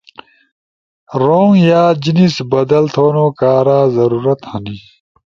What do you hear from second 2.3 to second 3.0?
بدل